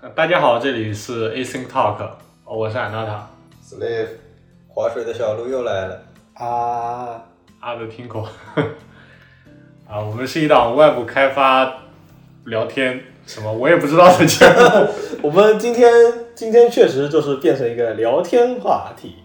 [0.00, 2.08] 大家好，这里是 Async Talk，
[2.44, 3.28] 我是安娜塔。
[3.68, 4.06] Slave，
[4.68, 6.00] 划水的小鹿又来了。
[6.34, 7.24] 啊，
[7.58, 8.24] 阿的听口
[9.90, 11.82] 啊，我们是一档外部开发
[12.44, 14.88] 聊天什么我也不知道的节目。
[15.26, 15.92] 我们今天
[16.32, 19.16] 今天确实就是变成一个聊天话题。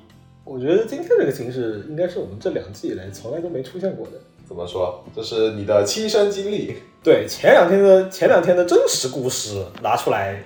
[0.44, 4.14] 我觉得今天这个形式应该是我们这两季以来从来都没出现过的。
[4.48, 5.04] 怎么说？
[5.16, 6.78] 这是你的亲身经历。
[7.04, 10.42] 对，前两天的前两天的真实故事拿出来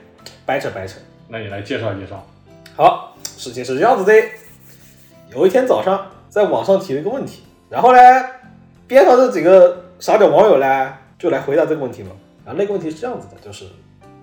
[0.47, 0.97] 掰扯掰扯。
[1.27, 2.25] 那你来介绍介绍。
[2.73, 4.13] 好，事情是这样子的，
[5.35, 7.99] 有一天早上在网上提了一个问题，然后呢，
[8.87, 12.11] 边上这几个傻屌网友呢就来回答这个问题嘛。
[12.45, 13.65] 然后那个问题是这样子的，就是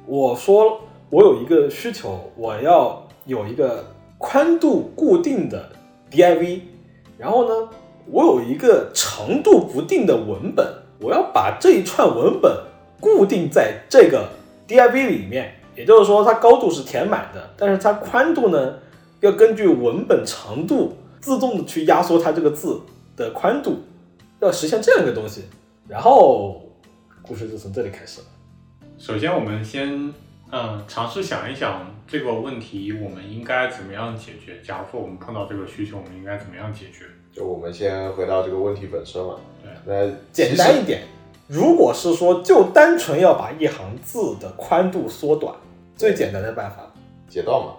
[0.06, 3.84] 我说我有一个需求，我要有一个
[4.16, 5.70] 宽度固定的
[6.10, 6.60] div，
[7.18, 7.68] 然后呢，
[8.06, 10.66] 我有一个长度不定的文本，
[11.00, 12.50] 我要把这一串文本
[12.98, 14.30] 固定在这个
[14.66, 18.78] div 里面，也就是说它高度是填满的，但是它宽度呢
[19.20, 22.80] 要根据文本长度自动的去压缩它这个字
[23.16, 23.78] 的宽度，
[24.40, 25.44] 要实现这样一个东西。
[25.88, 26.62] 然后
[27.22, 28.26] 故事就从这里开始了。
[28.98, 30.12] 首先，我们先
[30.50, 34.60] 嗯尝试想一想这个问题，我们应该怎么样解决？
[34.62, 37.04] 假如说我们碰到这个需求，我们应该怎么样解决？
[37.32, 39.34] 就我们先回到这个问题本身嘛。
[39.62, 41.02] 对，那简单一点，
[41.46, 45.54] 如果是说就单纯要把一行字的宽度缩短，
[45.96, 46.76] 最简单的办法，
[47.28, 47.72] 解段嘛。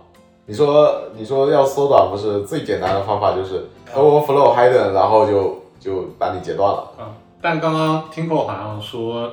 [0.48, 6.92] 你说你说要缩短，不是最简单的方法就是 overflow hidden，然后就就把你截断了。
[7.00, 7.06] 嗯，
[7.42, 9.32] 但刚刚 Tinko 好像说，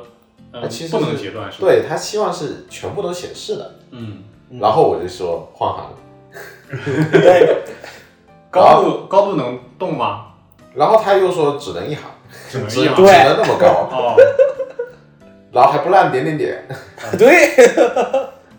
[0.52, 4.22] 呃，其实不能截断是吧？，对他希望是全部都显示的，嗯，
[4.58, 5.84] 然后我就说换行，
[7.12, 7.62] 对，
[8.50, 10.28] 高度高度能动吗？
[10.74, 12.04] 然后他又说只能一行，
[12.52, 13.12] 只只只能一行对。
[13.38, 14.16] 那么高， 哦，
[15.52, 16.62] 然后还不烂点点点。
[17.18, 17.50] 对，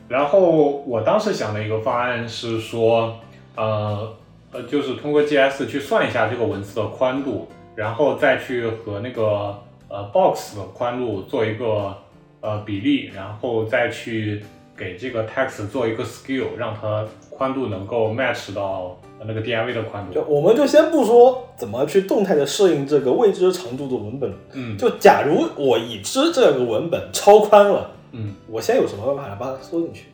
[0.08, 0.39] 然后
[0.85, 3.19] 我当时想的一个方案是说，
[3.55, 4.13] 呃
[4.52, 9.57] 呃，就是通过 GS 去算一下这个文字的宽度，然后再去和那个
[9.88, 11.96] 呃 box 的宽度做一个
[12.41, 14.44] 呃比例，然后再去
[14.83, 20.21] 给这个 text 做一个 scale，让它宽度能够 match 到那个 div 的宽度就。
[20.25, 30.07] 我们就先不说怎么去动态的适应这个未知长度的文本，嗯就假如我已知这个文本超宽了，嗯，我先有什么办法来把它缩进去？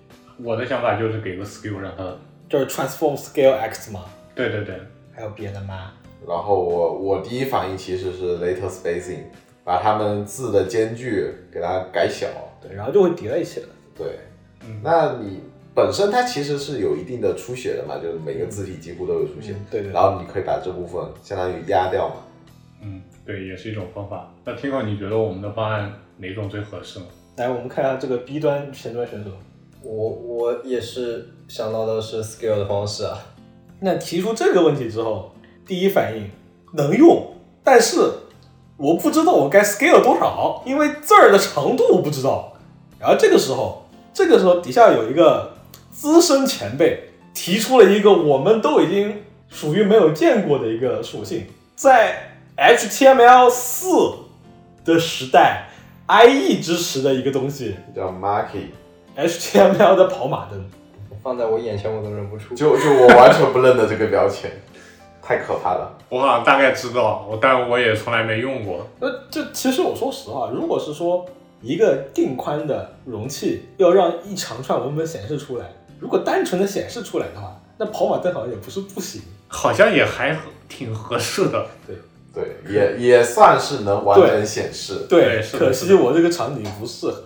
[0.44, 2.16] 我的想法就是给个 scale 让它，
[2.48, 4.06] 就是 transform scale x 嘛。
[4.36, 4.76] 对对对，
[5.12, 5.92] 还有别的吗？
[6.28, 9.24] 然后我我第一反应其实是 later spacing，
[9.64, 12.28] 把它们字的间距给它改小。
[12.62, 13.68] 对，然后就会叠在一起了。
[13.98, 14.20] 对，
[14.62, 15.40] 嗯那你
[15.74, 22.16] 本身它其实是有一定的出血的嘛，就是每个字体几乎都有出血，嗯对对对然后你可以把这部分相当于压掉嘛。
[22.82, 24.32] 嗯，对，也是一种方法。
[24.46, 27.06] 那 Tinko，你觉得我们的方案哪种最合适呢？
[27.38, 29.30] 来，我们看一下这个 B 端前端选手。
[29.82, 33.18] 我我也是想到的是 scale 的方式啊，
[33.80, 35.32] 那提出这个问题之后，
[35.66, 36.30] 第一反应
[36.74, 37.34] 能用，
[37.64, 37.98] 但是
[38.76, 42.54] 我不知道我该 scale 多少，因为字儿的长度我不知道。
[43.00, 45.54] 然后这个时候，这个时候底下有一个
[45.92, 53.88] 资深前辈提出了一个我们都已经属于没有见过的一个属性，在 HTML 四
[54.84, 55.70] 的时代
[56.08, 60.64] ，IE 支持的一个东西叫 marky，，HTML 的跑马灯。
[61.22, 62.56] 放在我眼前我都认不出。
[62.56, 64.52] 就就我完全不认得这个标签，
[65.22, 65.98] 太可怕了。
[66.10, 68.88] 我好像大概知道，我但我也从来没用过。
[69.00, 71.26] 那这其实我说实话，如果是说
[71.62, 75.66] 一个定宽的容器要让一长串文本显示出来，
[76.00, 79.22] 如果单纯的显示出来的话，那跑马灯好像也不是不行。
[79.48, 80.38] 好像也还
[80.68, 81.66] 挺合适的。
[81.86, 81.96] 对
[82.34, 85.06] 对，也也算是能完整显示。
[85.10, 87.24] 对可惜我这个场景不适合。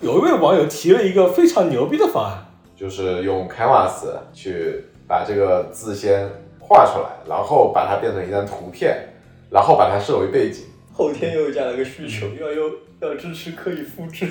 [0.00, 2.46] 有一位网友提了一个非常牛逼的方案，
[2.76, 6.28] 就是用 Canvas 去把这个字先
[6.60, 8.96] 画出来，然后把它变成一张图片，
[9.50, 10.64] 然后把它设为背景。
[10.96, 14.26] 后天又加了个需求，要有要支持可以复制。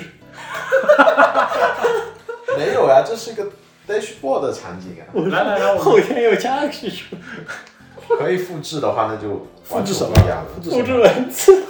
[2.56, 3.44] 没有呀，这是一个
[3.86, 7.14] dashboard 的场景啊，来来来，后天又加了个需求，
[8.16, 10.48] 可以复制的话，那就复制什么全不一样了。？
[10.62, 11.62] 复制文字。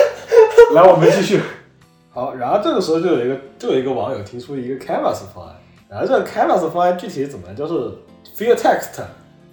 [0.74, 1.38] 来我们继续。
[2.12, 5.54] 好，然后这个时候就有一个就有一个网友提出一个 Canvas 方案，
[5.88, 7.54] 然后这个 Canvas 方案具体怎么？
[7.54, 7.74] 就是
[8.36, 9.02] fill text，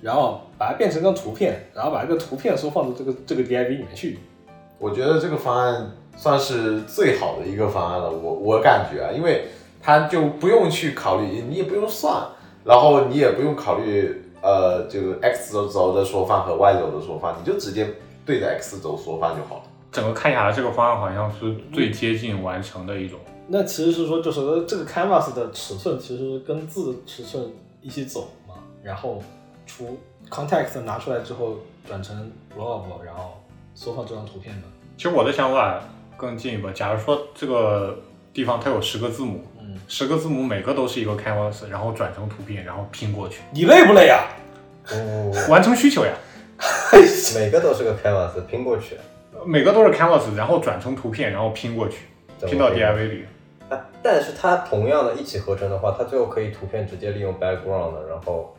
[0.02, 4.18] 然后把它变成张图片，然后把这个图片缩放到这个这个 div 里面去。
[4.80, 9.48] 我觉得这个方案算是最好的一个方案了，我我感觉啊，因为
[9.82, 12.28] 它就不用去考虑，你也不用算，
[12.64, 17.94] 然后你也不用考虑呃这个 x 轴轴的缩放和 y 轴的缩放，你就直接
[18.26, 19.64] 对着 x 轴缩放就好了。
[19.92, 23.20] 整个看下来，这个方案好像是最接近完成的一种。
[23.48, 27.50] 那其实是说，就是这个 canvas 的尺寸其实跟字的尺寸
[27.82, 29.24] 一起走嘛，然后
[29.66, 29.98] 出
[30.30, 31.56] context 拿出来之后
[31.88, 33.42] 转成 blob，然后
[33.78, 34.64] 缩放这张图片的。
[34.98, 35.80] 其实我的想法
[36.18, 38.00] 更进一步，假如说这个
[38.34, 44.26] 地方它有十个字母，嗯，十个字母每个都是一个 canvas，然后转成图片，然后拼过去，你累不累啊？
[44.92, 46.12] 嗯，完成需求呀。
[47.36, 48.98] 每个都是个 canvas 拼过去，
[49.46, 52.08] 每个都是 canvas，然后转成图片，然后拼过去，
[52.48, 53.26] 拼到 DIV 里。
[53.70, 58.56] 啊但是它同样的一起合成的话，它最后可以图片直接利用 background，然后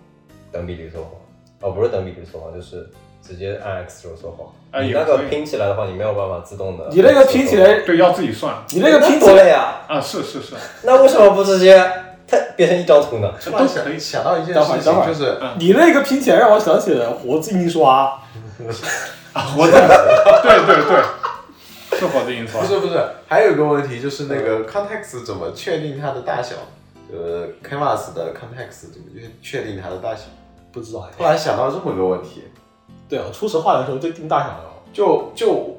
[0.53, 1.69] 等比例缩放。
[1.71, 2.89] 哦，不是等比例缩放，就是
[3.23, 4.83] 直接按 X 轴缩放。
[4.83, 6.89] 你那个拼起来的话，你没有办法自动的。
[6.91, 9.83] 你那个拼起来，对，要自己算你那个拼多，累啊！
[9.89, 11.79] 啊，是是是，那为什么不直接
[12.27, 13.33] 它变成一张图呢？
[13.43, 18.21] 突然想想到一件事情，就是你那个拼起来让我想起了活字印刷。
[19.33, 19.73] 啊，我懂，
[20.43, 22.67] 对对对，是活字印刷不。
[22.67, 26.57] 是不是，还有一个问题就是那个 context 怎么确定它的大小？
[27.11, 29.07] 呃，canvas 的 context 怎么
[29.43, 30.25] 确确定它的大小？
[30.73, 31.11] 不知道哎。
[31.17, 32.45] 突然想到这么个问题，
[33.09, 34.65] 对啊，初始化的时候就定大小了。
[34.93, 35.77] 就就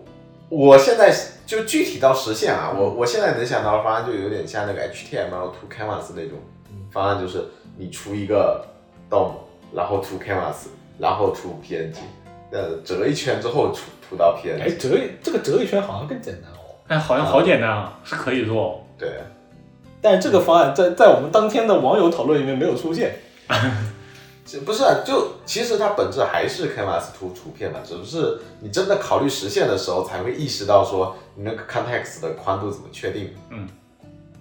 [0.49, 1.13] 我现在
[1.45, 6.39] 就具体到实现啊，我我现在能想到的方案就有点像那个 HTML to canvas 那种
[6.91, 7.45] 方案，就是
[7.77, 8.65] 你出一个
[9.09, 9.31] DOM，
[9.73, 10.67] 然后 to canvas，
[10.97, 11.97] 然后 to PNG，
[12.51, 16.77] 呃，折一圈之后出涂到哎，PNG，哎折一这个折一圈好像更简单哦。
[16.87, 18.79] 哎，好像好简单啊，是可以做哦。
[18.97, 19.09] 对。
[20.01, 23.15] 但是这个方案在在我们当天的网友讨论里面没有出现。
[24.51, 33.29] 这不是啊，就其实它本质还是 canvas 图图片嘛，只不是你真的考虑实现的时候才会意识到说你那个 context 的宽度怎么确定。
[33.51, 33.67] 嗯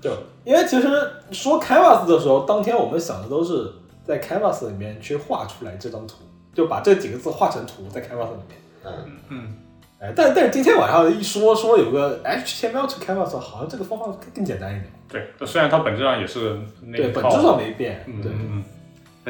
[0.01, 0.13] 对，
[0.45, 0.89] 因为其实
[1.33, 3.71] 说 canvas 的时候，当天我们想的都是
[4.07, 6.15] 在 canvas 里面去画出来这张图，
[6.55, 8.57] 就把这几个字画成图在 canvas 里面。
[8.85, 8.93] 嗯，
[9.29, 9.55] 嗯，
[9.99, 14.93] 哎，但但是今天晚上一说说有个 HTML to canvas，好像这个方法更更简单一点。
[15.09, 18.05] 对，虽然它本质上也是那对，本质上没变。
[18.23, 18.65] 对，嗯嗯嗯，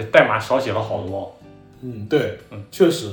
[0.04, 1.34] 代码少写了好多。
[1.80, 3.12] 嗯，对，嗯，确实。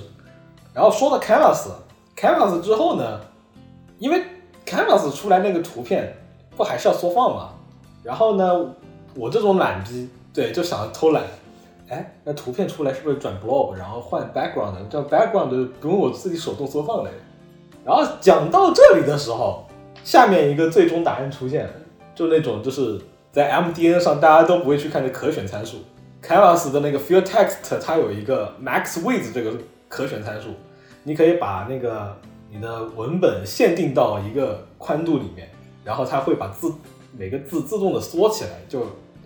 [0.74, 3.22] 然后说到 canvas，canvas 之后呢，
[4.00, 4.24] 因为
[4.66, 6.16] canvas 出来那个图片
[6.56, 7.50] 不还是要缩放嘛？
[8.04, 8.66] 然后呢，
[9.16, 11.24] 我这种懒逼，对，就想着偷懒。
[11.88, 17.12] 哎，那图片出来是不是转 blob，然后换 background，这样 background 不用我自己手动缩放了。
[17.86, 19.68] 然后讲到这里的时候，
[20.04, 21.72] 下面一个最终答案出现了，
[22.16, 23.00] 就那种就是
[23.32, 25.78] 在 MDN 上大家都不会去看的可选参数。
[26.26, 29.54] Canvas 的那个 field text 它有一个 max width 这个
[29.88, 30.50] 可选参数，
[31.04, 32.18] 你可以把那个
[32.50, 35.50] 你的文本限定到一个宽度里面，
[35.84, 36.74] 然后它会把字
[37.18, 38.80] 每个字自动的缩起来，就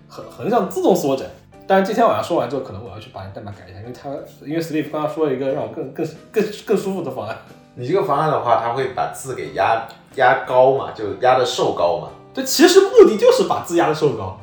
[0.07, 1.25] 横横向自动缩窄。
[1.65, 4.09] 但是今天晚上说完之后，可能我要去把代码改一下，因为它
[4.45, 7.37] 因为 Steve 刚刚说了一个让我更更更更舒服的方案。
[7.75, 12.09] 你这个方案的话，它会把字给压压高嘛，就压的瘦高嘛。
[12.33, 14.37] 对，其实目的就是把字压的瘦高。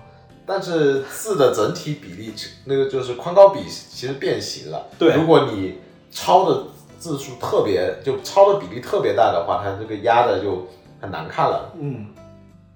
[0.47, 2.33] 但是字的整体比例，
[2.65, 4.87] 那个就是宽高比其实变形了。
[4.99, 5.79] 对如果你
[6.11, 6.63] 抄的
[6.99, 10.69] 字数特别，就抄的比例特别大的话，它这个压的就
[11.01, 11.73] 很难看了。
[11.79, 12.07] 嗯，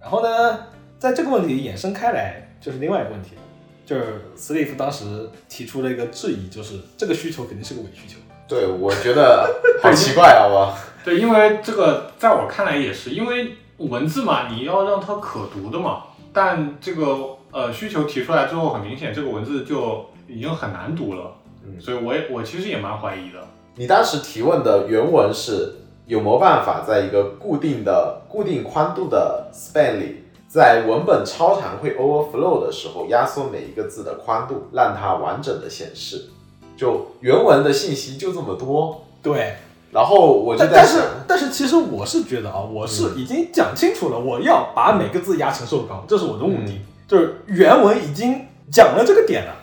[0.00, 0.58] 然后呢，
[0.98, 3.42] 在这个问题衍生开来，就是另外一个问题了，
[3.86, 8.16] 就是 Steve 当时提出了一个质疑，就是这个需求肯定是个伪需求。
[8.48, 9.48] 对，我觉得
[9.80, 10.74] 好奇怪，啊，我？
[11.04, 16.02] 对，因为这个在我看来也是，因为文字嘛，你要让它可读的嘛。
[16.32, 21.32] 但这个呃需求提出来之后，很明显这个文字就已经很难读了。
[21.66, 23.38] 嗯所以我也我其实也蛮怀疑的。
[23.76, 25.76] 你当时提问的原文是
[26.06, 36.30] 有没有办法在一个固定的、固定宽度的 span 里，在文本超长会 overflow 的时候，压缩每一个字的宽度，让它完整的显示。
[36.76, 39.56] 就原文的信息就这么多，对，
[39.92, 49.56] 然后我就在但但是，但是其实我是觉得啊，我是已经讲清楚了，我要把每个字压成瘦高，这是我的目的，嗯就是原文已经讲了这个点了。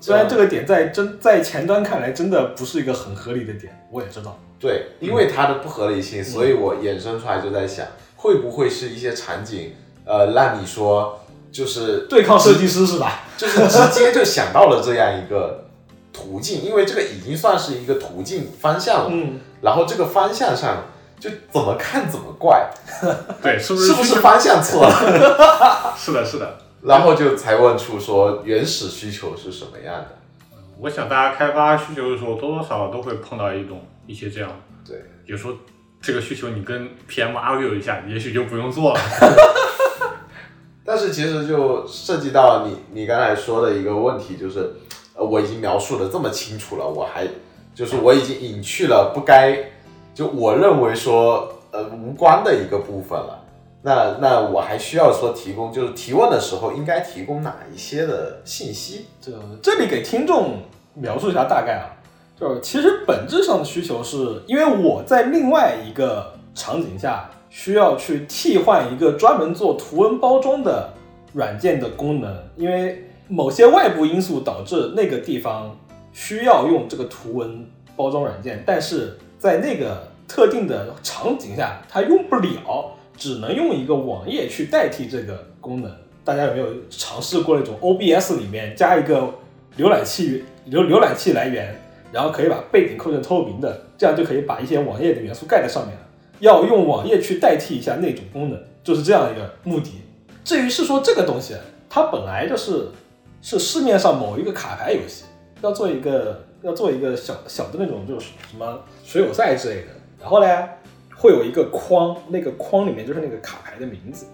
[0.00, 4.38] 虽然这个点在真在前端看来真的不是一个很合理的点，我也知道。
[4.58, 9.74] 对，因为它的不合理性，所以我衍生出来就在想，会不会是一些场景，
[10.06, 11.20] 呃，让你说
[11.52, 13.24] 就是对抗设计师是吧？
[13.36, 15.66] 就是直接就想到了这样一个
[16.10, 19.10] 途径，因为这个已经算是一个途径方向了。
[19.10, 20.84] 嗯，然后这个方向上
[21.20, 22.70] 就怎么看怎么怪，
[23.42, 25.94] 对，是不是是不是方向错了？
[25.96, 26.58] 是的，是的。
[26.84, 30.08] 然后就才问出说原始需求是什么样的。
[30.78, 34.50] 我想大家开发需求的时候，多多少少都会碰到一种一些这样，
[34.86, 35.54] 对，有时候
[36.02, 39.00] 这个需求你跟 PM argue 一下，也许就不用做了。
[40.84, 44.74] 但是其实就涉及到你你刚才说的一个问题，就是
[45.14, 47.26] 呃我已经描述的这么清楚了，我还
[47.74, 49.56] 就是我已经隐去了不该
[50.12, 53.43] 就我认为说呃无关的一个部分了。
[53.86, 59.04] 那那我还需要说提供，就是提问的时候应该提供哪一些的信息？
[59.20, 59.30] 这
[59.62, 60.60] 这里给听众
[60.94, 61.92] 描述一下大概啊，
[62.34, 70.88] 就是其实本质上的需求是因为我在另外一个场景下需要去替换一个专门做图文包装的
[71.34, 75.76] 软件的功能，因为某些外部因素导致那个地方
[76.10, 85.90] 需要用这个图文包装软件，但是在那个特定的场景下它用不了，只能用一个网页去代替这个功能。
[86.24, 89.32] 大家有没有尝试过那种 OBS 里面加一个
[89.76, 91.78] 浏览器浏浏览器来源，
[92.12, 96.00] 然后可以把背景抠成透明的，这样就可以把一些网页的元素盖在上面了。
[96.40, 99.92] 要用网页去代替一下那种功能，就是这样一个目的。
[100.44, 101.54] 至于是说这个东西，
[101.88, 102.88] 它本来就是
[103.40, 105.24] 是市面上某一个卡牌游戏，
[105.60, 109.88] 要做一个要做一个小小的那种就是什么水友赛之类的，
[110.20, 110.46] 然后呢
[111.16, 114.26] 会有一个框，那个框里面就是那个卡牌的名字，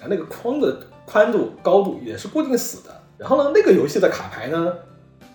[0.00, 3.02] 然后那个框的宽度高度也是固定死的。
[3.16, 4.74] 然后呢，那个游戏的卡牌呢，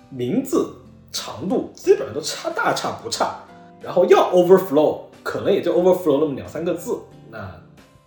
[0.10, 0.74] 名字
[1.12, 3.40] 长度基本上都差大差不差，
[3.82, 6.98] 然后要 overflow 可能也就 overflow 那么两三个字，
[7.30, 7.52] 那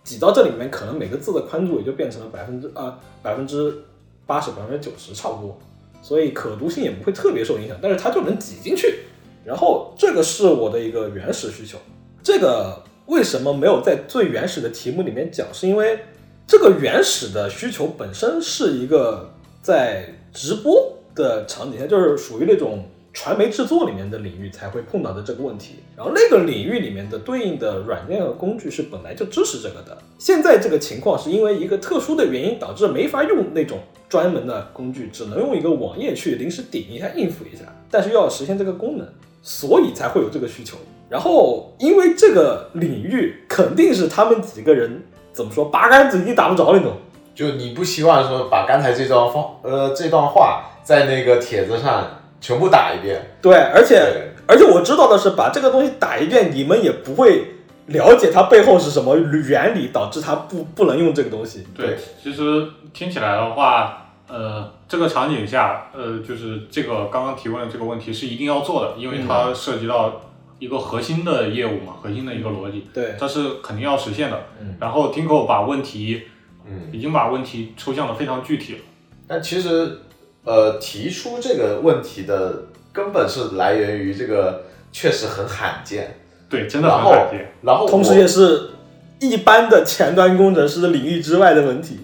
[0.03, 3.83] 挤到这里面，可能每个字的宽度也就变成了百分之啊百分之
[4.25, 5.59] 八十百分之九十差不多，
[6.01, 9.03] 所以可读性也不会特别受影响，但是它就能挤进去。
[9.45, 11.77] 然后这个是我的一个原始需求，
[12.23, 15.47] 这个为什么没有在最原始的题目里面讲？
[15.53, 15.99] 是因为
[16.45, 25.75] 这个原始的需求本身是一个在直播的场景下，就是属于那种传媒制作里面的领域才会碰到的这个问题。
[25.95, 29.97] 然后那个领域里面的对应的软件和工具是本来就支持这个的。
[30.19, 39.07] 现在这个情况是因为一个特殊的原因导致没法用那种专门的工具，只能用一个网页去临时顶一下应付一下，但是又要实现这个功能，
[39.41, 40.77] 所以才会有这个需求。
[41.09, 46.93] 然后因为这个领域肯定是他们几个人怎么说八竿子一定打不着那种。
[47.33, 52.03] 就你不希望说把刚才这段话，呃，这段话在那个帖子上
[52.41, 57.45] 全部打一遍，对，而且而且我知道的是，把这个东西打一遍，你们也不会
[57.85, 61.67] 了解它背后是什么原理，导致它不不能用这个东西。
[61.75, 70.21] 对对，其实听起来的话，呃，这个场景下，呃，就是这个刚刚提问的这个问题是一定要做的，因为它涉及到
[70.59, 74.43] 一个核心的业务嘛，核心的一个逻辑，对，它是肯定要实现的。
[74.61, 76.23] 嗯然后 Tinko 把问题
[76.65, 78.79] 嗯，已经把问题抽象的非常具体了。
[79.27, 79.99] 但其实，
[80.43, 87.53] 呃，提出这个问题的根本是来源于这个确实很罕见，对，真的很罕见。
[87.61, 88.71] 然后同时也是
[89.19, 91.99] 一般的前端工程师的领域之外的问题，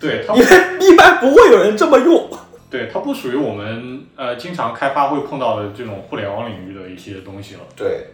[0.00, 2.28] 对因为一般不会有人这么用。
[2.68, 7.60] 对它不属于我们呃经常开发会碰到的这种互联网领域的一些东西了。
[7.76, 8.06] 对，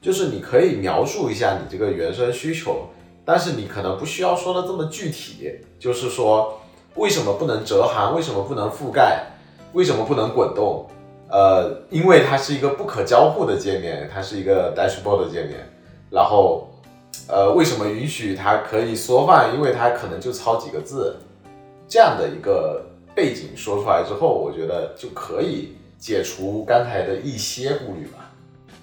[0.00, 2.88] 就是你可以描述一下你这个原生需求，
[3.24, 6.60] 但是你可能不需要说的这么具体，就是说
[6.96, 9.26] 为什么不能折行，为什么不能覆盖，
[9.72, 10.86] 为什么不能滚动？
[11.28, 15.56] 呃，因为它是一个不可交互的界面，它是一个 dashboard 界面，
[16.08, 16.70] 然后
[17.28, 19.52] 呃，为什么允许它可以缩放？
[19.54, 21.16] 因为它可能就抄几个字，
[21.88, 22.80] 这样的一个
[23.16, 28.30] 背景说出来之后，我觉得就可以解除刚才的一些顾虑吧。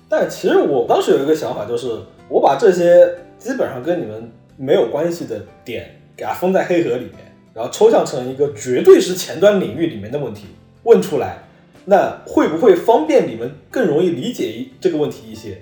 [0.09, 10.47] 但其实我当时有一个想法，就是我把这些基本上跟你们没有关系的点给它封在黑盒里面，然后抽象成一个绝对是前端领域里面的问题
[10.83, 11.43] 问出来，
[11.85, 15.61] 那会不会方便你们更容易理解一这个问题一些？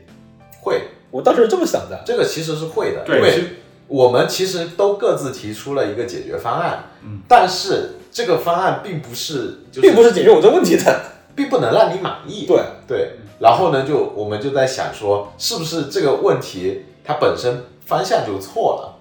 [0.61, 2.01] 会，我当时是这么想的。
[2.05, 3.43] 这个其实是会的，对因为
[3.87, 11.01] 我们其实都各自提出了一个解决方案，嗯，但是这个方案并不是，就是、并不是解决我这问题的，
[11.35, 13.11] 并不能让你满意，对对。
[13.39, 18.99] 然后呢，就我们就在想说，是不是这个问题它本身方向就错了，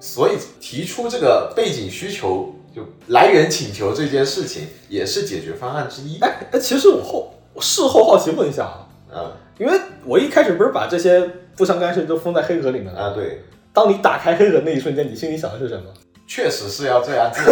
[0.00, 6.18] 所以提出这个背景需求就来源请求这件事情也是解决方案之一。
[6.20, 11.20] 哎哎，其实我后我事后好奇问一下啊，嗯因为我一开始不是把这些
[11.56, 12.98] 不相干事都封在黑盒里面了。
[12.98, 13.42] 啊，对，
[13.72, 15.84] 当你打开黑盒那一瞬间，你心里想的是什么？
[16.34, 17.42] 确实是要这样做。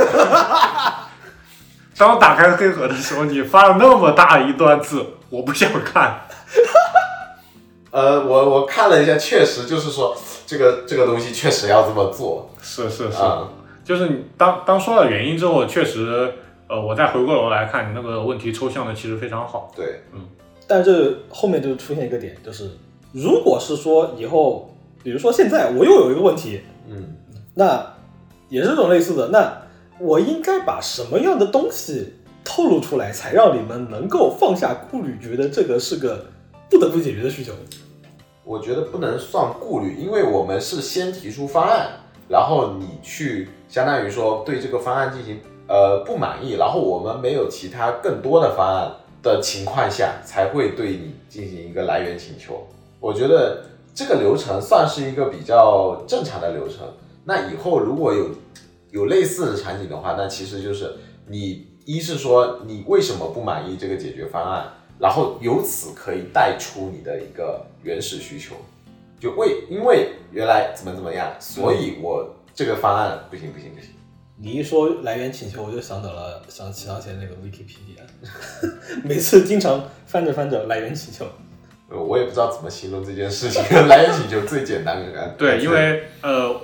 [1.99, 6.19] 当我打开黑盒的时候，你发了那么大一段字，我不想看。
[7.93, 13.51] 呃，我我看了一下，确实就是说这个这个东西确实要这么做是是是，啊、
[13.85, 16.33] 就是你当当说了原因之后，确实，
[16.67, 19.71] 呃，我再回过头来看你那个问题抽象的其实非常好。
[19.77, 20.27] 对，嗯
[20.67, 22.71] 但是后面就出现一个点，就是
[23.13, 27.17] 如果是说以后，比如说现在我又有一个问题，嗯，
[27.55, 27.85] 那
[28.51, 29.63] 也是这种类似的，那
[29.99, 32.15] 我应该把什么样的东西
[32.45, 36.27] 透露出来，才让你们能够放下顾虑，觉得这个是个
[36.69, 37.53] 不得不解决的需求？
[38.45, 41.91] 我觉得不能算顾虑，因为我们是先提出方案，
[42.29, 48.91] 然后你去相当于说对这个方案进行呃不满意，然后我们没有其他更多的方案
[49.23, 52.67] 的情况下，才会对你进行一个来源请求。
[52.99, 53.63] 我觉得
[53.95, 56.79] 这个流程算是一个比较正常的流程。
[57.25, 58.31] 那以后如果有
[58.91, 60.95] 有类似的场景的话，那其实就是
[61.27, 68.57] 你一是说你为什么不满意这个解决方案，然后由此可以带出你的一个原始需求，
[69.19, 73.91] 就为因为原来怎么怎么样，所以我这个方案不行不行不行。
[74.43, 78.01] 你一说来源请求，我就想到了想起想起那个 Wikipedia，
[79.05, 81.27] 每次经常翻着翻着来源请求。
[81.91, 83.63] 呃，我也不知道怎么形容这件事情。
[83.87, 86.59] 来源请求最简单的，对，因为呃，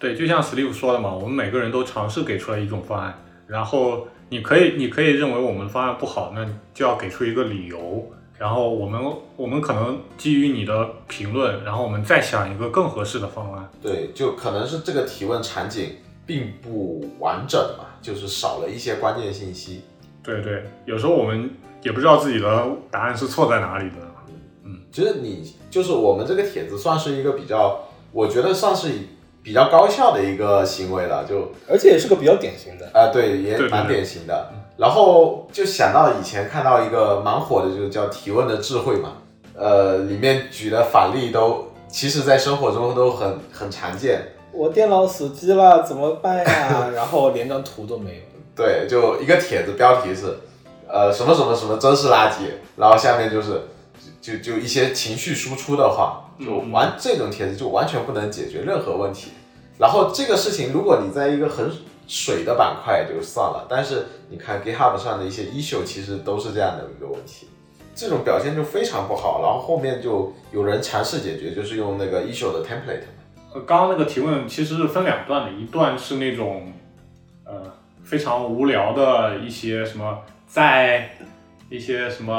[0.00, 6.42] 对，就像 Steve 说的嘛，我们每个人都尝试给出了一种方案，然后你可以你可以认为我们的方案不好，那
[6.72, 8.98] 就要给出一个理由，然后我们
[9.36, 13.70] 我们可能基于你的评论，然后我们再想一个更合适的方案。
[13.82, 19.82] 对，就可能是这个提问场景并不完整嘛，就是少了一些关键信息。
[20.22, 21.50] 对对，有时候我们
[21.82, 23.96] 也不知道自己的答案是错在哪里的。
[24.64, 27.78] 嗯其实你就是我们这个帖子算是一个比较，
[28.12, 28.88] 我觉得算是
[29.42, 32.90] 比较高效的一个行为了，就而且也是个比较典型的。
[32.92, 34.50] 啊、对，也蛮典型的。
[34.76, 39.12] 然后就想到以前看到一个蛮火的，就是叫提问的智慧嘛，
[39.54, 44.22] 呃，里面举的反例都，其实在生活中都很很常见。
[44.52, 46.90] 我电脑死机了，怎么办呀？
[46.96, 48.22] 然后连张图都没有。
[48.56, 50.34] 对，就一个帖子标题是，
[50.88, 53.62] 呃，什么什么什么真是垃圾，然后下面就是
[54.20, 59.30] 就就一些情绪输出的话，就嗯完这种帖子就完全不能解决任何问题。
[59.78, 61.70] 然后这个事情，如果你在一个很
[62.06, 67.48] 水的板块就算了，但是你看 GitHub 上的一些 issue 其实都是这样的一个问题，
[67.94, 69.40] 这种表现就非常不好。
[69.42, 73.04] 然后后面就有人尝试解决，就是用那个 issue 的 template。
[73.54, 76.72] 呃，刚刚那个提问其实是分两段的，一段是那种
[77.44, 77.72] 呃
[78.04, 81.16] 非常无聊的一些什么，在
[81.70, 82.34] 一些什么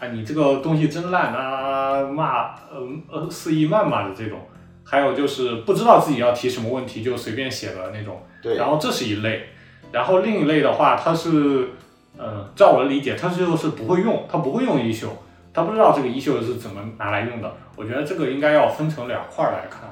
[0.00, 4.40] 啊你这个东西真烂啊骂呃呃肆意谩骂的这种，
[4.82, 9.44] 还有就是不知道自己要提什么问题就随便写的那种，对，然后这是一类，
[9.92, 11.68] 然后另一类的话，他是
[12.16, 15.08] 呃照我的理解，它就是不会用，他不会用衣袖，
[15.52, 19.82] 他不知道这个衣袖是怎么拿来用的，我觉得这个应该要分成两块儿来看。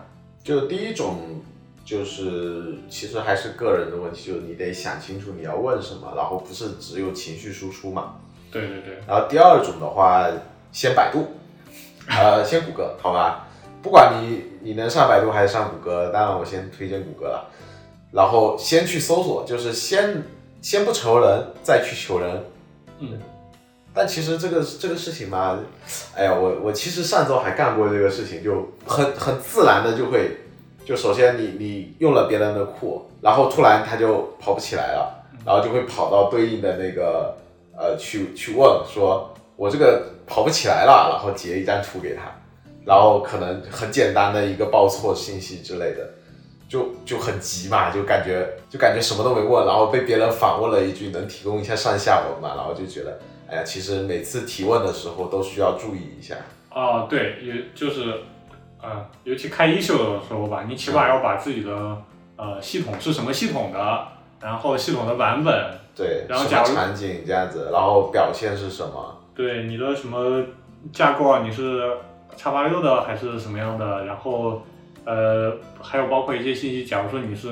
[0.43, 1.43] 就第一种，
[1.85, 8.15] 就是其实还是个人的问题，就是你得想清楚你要问什么，然后不是只有情绪输出嘛。
[8.51, 8.99] 对对对。
[9.07, 10.29] 然后第二种的话，
[10.73, 11.27] 先百度，
[12.09, 13.47] 呃， 先谷歌，好吧？
[13.83, 17.49] 不管你你能上百度还是上谷歌，当然我先推荐谷歌了。
[18.13, 20.23] 然后先去搜索，就是先
[20.61, 22.45] 先不求人，再去求人。
[22.99, 23.19] 嗯，
[23.95, 25.59] 但其实这个这个事情嘛，
[26.15, 30.39] 哎呀，我我其实上周还干过这个事情，就很很自然的就会，
[30.85, 37.37] 就首先你你用了别人的库，然后突然它就跑不起来了，然后就会跑到对应的那个
[37.81, 42.31] 呃去去问说，我这个跑不起来了，然后截一张图给他，
[42.85, 46.11] 然后可能很简单的一个报错信息之类的。
[46.71, 52.55] 就就很急嘛，就感觉就感觉什么都没问，然后被别人反问了一句，能提供一下上下文嘛？
[52.55, 56.37] 然后就觉得，哎呀，其实每次提问的时候都需要注意一下。
[56.69, 58.21] 啊，对，也就是，
[58.81, 61.73] 呃，尤其开一秀的时候吧，你起码要把自己的
[62.37, 64.07] 呃系统是什么系统的，
[64.41, 65.53] 然后系统的版本，
[66.01, 69.19] 对，什然后假如么场景这样子，然后表现是什么？
[69.35, 70.43] 对你的什么
[70.93, 71.93] 架构啊，你是
[72.37, 74.05] 叉八六的还是什么样的？
[74.07, 74.63] 然后
[75.05, 77.49] 呃，还有包括一些信息，假如说你是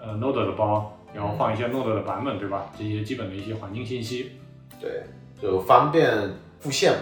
[0.00, 2.70] 呃 Node 的包，然后放一些 Node 的版本，对吧？
[2.78, 4.32] 这些基本的一些环境信息。
[4.80, 5.04] 对，
[5.40, 6.10] 就方便
[6.60, 6.98] 复现嘛。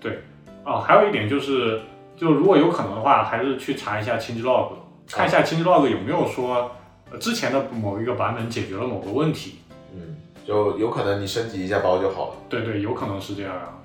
[0.00, 0.20] 对
[0.64, 1.80] 哦，还有一点就是，
[2.16, 4.72] 就如果有可能的话，还是去查一下 changelog，
[5.08, 6.72] 看一下 changelog 有没有说、
[7.10, 9.59] 呃之前的某一个版本解决了某个问题。
[9.94, 12.34] 嗯，就有可能你升级一下包就好了。
[12.48, 13.76] 对对，有可能是这样啊。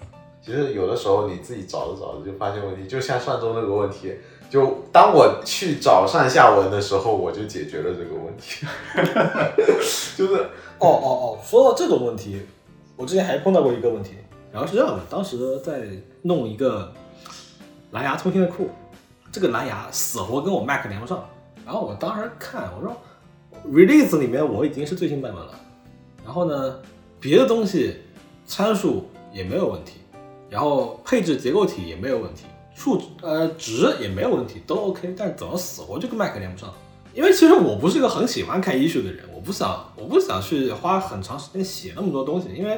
[0.41, 4.13] 其实有的时候你自己找着找着就发现问题，就像上周那个问题，
[4.49, 8.65] 就当我去找上下文的时候，我就解决了这个问题。
[10.15, 10.35] 就是
[10.77, 12.41] 哦哦哦，说到这种问题，
[12.95, 14.11] 我之前还碰到过一个问题，
[14.51, 15.87] 然后是这样的，当时在
[16.21, 16.93] 弄一个
[17.89, 18.69] 蓝牙通信的库，
[19.31, 21.27] 这个蓝牙死活跟我 Mac 连不上，
[21.65, 22.95] 然后我当时看我说
[23.67, 25.59] release 里面我已经是最新版本了，
[26.25, 26.79] 然后呢
[27.19, 27.95] 别的东西
[28.45, 29.93] 参数也没有问题，
[30.49, 32.43] 然后配置结构体也没有问题，
[32.75, 36.73] 数呃值也没有问题，都 OK，但是怎么死活就跟 Mac 连不上？
[37.13, 42.77] 因为其实我不是一个很喜欢看 issue 的人，我不想我不想去花很长时间写那么多东西，因为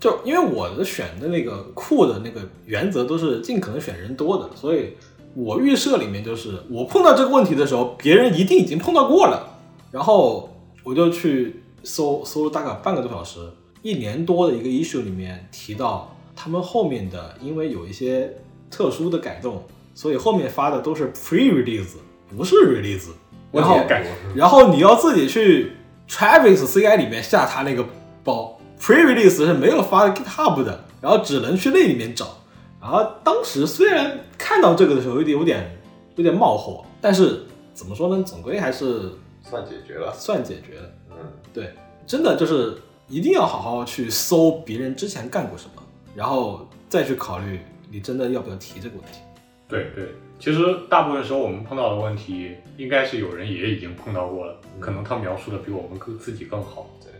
[0.00, 4.94] 就因为我的选的那个库的那个原则都是尽可能选人多的，所以
[5.34, 9.48] 我预设里面就是我碰到这个问题的时候，别人一定已经碰到过了，
[9.92, 10.50] 然后
[10.82, 13.38] 我就去搜搜了大概半个多小时，
[13.82, 18.36] 一年多的一个 issue 里面提到他们后面的，因为有一些
[18.70, 19.62] 特殊的改动，
[19.94, 21.96] 所以后面发的都是 pre release，
[22.36, 23.08] 不是 release，
[23.52, 25.72] 然后改然后你要自己去
[26.08, 27.84] Travis CI 里面下他那个
[28.22, 32.38] 包，pre release 是没有发 GitHub 的，然后只能去那里面找。
[32.80, 35.78] 然后当时虽然看到这个的时候有点有点
[36.16, 39.12] 有点冒火，但是怎么说呢，总归还是
[39.42, 40.12] 算解决了。
[40.12, 40.88] 算解决了。
[41.20, 41.74] 嗯，对，
[42.06, 42.76] 真的就是
[43.08, 45.82] 一定要好好去搜别人之前干过什么，
[46.14, 49.20] 然后再去考虑你真的要不要提这个问题。
[49.68, 56.86] 对对，其实大部分时候我们碰到的问题，应该是有人也已经碰到过了，可能他描述的比我们更自己更好。
[57.02, 57.12] 对。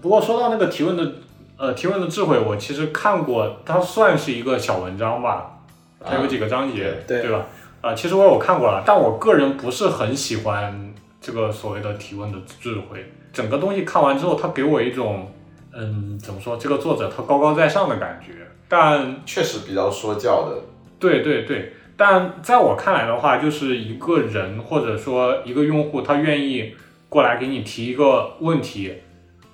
[0.00, 1.12] 不过说到那个提问的，
[1.56, 5.62] 呃，提问的智慧，我其实看过，它算是一个小文章吧，
[6.04, 7.46] 它有几个章节，对对吧？
[7.80, 13.10] 啊、其实我有看过了，但我个人不是很喜欢这个所谓的提问的智慧。
[13.32, 15.32] 整个东西看完之后，他给我一种，
[15.72, 16.54] 嗯，怎么说？
[16.58, 18.32] 这个作者他高高在上的感觉，
[18.68, 20.56] 但确实比较说教的。
[20.98, 26.74] 对对对，但在我看来的话，就是一个人或者说一个用户，他愿意
[27.08, 28.92] 过来给你提一个问题，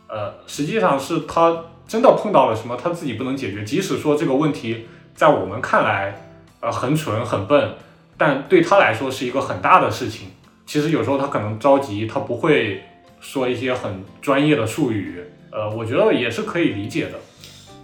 [0.08, 6.20] 呃，实际上是他真的碰到了什么他自己不能解决，即使说这个问题在我们看来，
[6.60, 7.74] 呃，很蠢很笨，
[8.16, 10.30] 但对他来说是一个很大的事情。
[10.68, 12.82] 其实有时候他可能着急，他不会
[13.20, 17.18] 说一些很专业的术语，呃，我觉得也是可以理解的。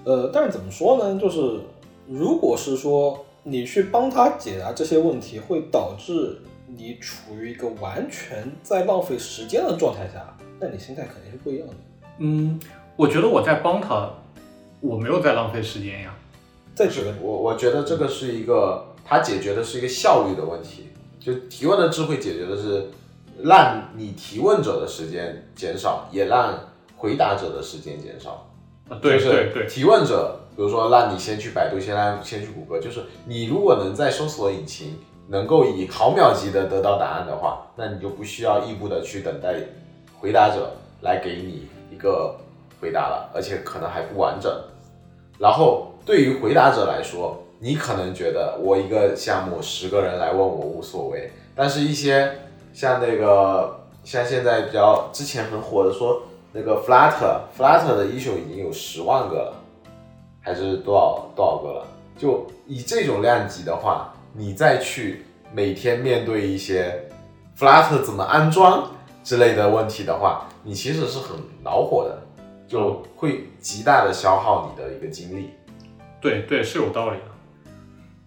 [0.05, 1.19] 呃，但是怎么说呢？
[1.19, 1.61] 就是
[2.07, 11.75] 如果是说你去帮他解答这些问题，会导致你处于一个完全在浪费时间的状态下，那你心态肯定是不一样的。
[12.19, 12.61] 嗯，
[12.97, 14.11] 我觉得我在帮他，
[14.81, 16.15] 我没有在浪费时间呀。
[16.75, 20.91] 再举个我我觉得这个是一个，他解决的是一个效率的问题。
[21.25, 22.87] 就提问的智慧解决的是
[23.43, 26.53] 让你提问者的时间减少，也让
[26.99, 28.47] 回答者的时间减少。
[28.91, 39.55] 啊，对就是对对，提问者，比如说让你先去百度，先让先去谷歌，就是你如果能在搜索引擎能够以毫秒级的得到答案的话，那你就不需要义务的去等待
[40.21, 42.37] 回答者来给你一个
[42.79, 44.53] 回答了，而且可能还不完整。
[45.39, 52.31] 然后对于回答者来说，你可能觉得我一个项目十个人来问我无所谓，但是一些
[52.75, 59.55] 像那个像现在比较之前很火的说那个 Flutter Flutter 的 issue 已经有十万个了，
[60.43, 61.87] 还是多少多少个了？
[62.19, 67.09] 就以这种量级的话，你再去每天面对一些
[67.59, 68.91] Flutter 怎么安装
[69.25, 72.23] 之类的问题的话，你其实是很恼火的，
[72.69, 75.49] 就会极大的消耗你的一个精力。
[76.21, 77.34] 对对是有道理的。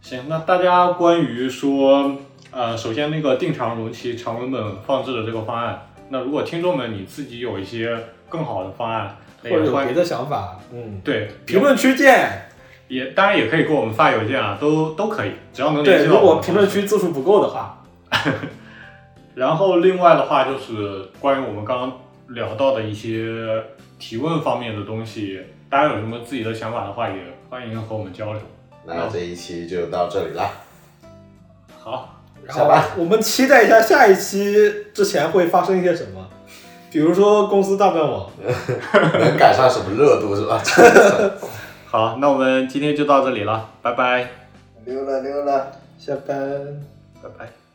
[0.01, 2.15] 行，那大家关于说，
[2.51, 7.97] 呃，首先那个定长容器、长文本放置的这个方案，那如果听众们你自己有一些
[8.29, 12.43] 更好的方案，或者有别的想法，嗯，对评论区见。
[12.87, 17.83] 也当然也可以给我们发邮件啊，都都可以，只要能联对，系到对如果评论区字数不够的话，
[19.35, 23.61] 然后另外的话就是关于我们刚刚聊到的一些
[23.99, 27.15] 提问方面的东西，大家有什么自己的想法的话，也
[27.49, 28.41] 欢迎和我们交流。
[28.87, 30.49] 那这一期就到这里啦，
[31.77, 34.55] 好，然后下班我们期待一下下一期
[34.93, 36.25] 之前会发生一些什么，
[36.89, 38.29] 比如说公司大断网。
[39.19, 40.63] 能赶上什么热度是吧？
[41.85, 44.29] 好，那我们今天就到这里了，拜拜，
[44.85, 45.71] 溜了溜了。
[45.99, 46.37] 下班。
[47.21, 47.66] 拜拜。